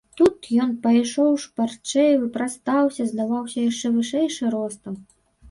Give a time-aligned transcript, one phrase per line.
[0.19, 4.99] Тут ён пайшоў шпарчэй, выпрастаўся, здаваўся яшчэ вышэйшы ростам.